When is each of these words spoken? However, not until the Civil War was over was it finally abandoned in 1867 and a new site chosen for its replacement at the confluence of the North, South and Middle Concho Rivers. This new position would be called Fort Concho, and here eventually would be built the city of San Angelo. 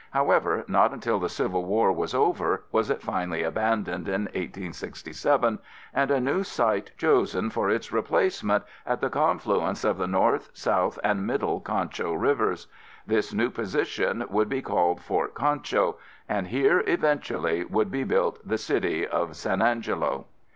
However, 0.13 0.65
not 0.67 0.93
until 0.93 1.19
the 1.19 1.29
Civil 1.29 1.63
War 1.65 1.91
was 1.91 2.15
over 2.15 2.63
was 2.71 2.89
it 2.89 3.03
finally 3.03 3.43
abandoned 3.43 4.07
in 4.07 4.21
1867 4.23 5.59
and 5.93 6.09
a 6.09 6.19
new 6.19 6.41
site 6.43 6.89
chosen 6.97 7.51
for 7.51 7.69
its 7.69 7.91
replacement 7.91 8.63
at 8.83 8.99
the 8.99 9.11
confluence 9.11 9.83
of 9.83 9.99
the 9.99 10.07
North, 10.07 10.49
South 10.55 10.97
and 11.03 11.27
Middle 11.27 11.59
Concho 11.59 12.13
Rivers. 12.15 12.65
This 13.05 13.31
new 13.31 13.51
position 13.51 14.25
would 14.31 14.49
be 14.49 14.63
called 14.63 15.01
Fort 15.01 15.35
Concho, 15.35 15.97
and 16.27 16.47
here 16.47 16.83
eventually 16.87 17.63
would 17.63 17.91
be 17.91 18.03
built 18.03 18.39
the 18.43 18.57
city 18.57 19.05
of 19.05 19.35
San 19.35 19.61
Angelo. 19.61 20.25